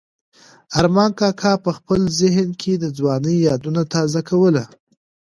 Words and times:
ارمان 0.79 1.11
کاکا 1.19 1.53
په 1.65 1.71
خپل 1.77 2.01
ذهن 2.21 2.47
کې 2.61 2.73
د 2.77 2.85
ځوانۍ 2.97 3.37
یادونه 3.47 3.81
تازه 3.93 4.21
کوله. 4.29 4.63